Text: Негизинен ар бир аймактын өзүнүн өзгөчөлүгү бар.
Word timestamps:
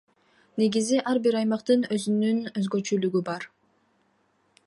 Негизинен 0.61 1.03
ар 1.11 1.19
бир 1.27 1.37
аймактын 1.41 1.85
өзүнүн 1.97 2.41
өзгөчөлүгү 2.63 3.25
бар. 3.31 3.49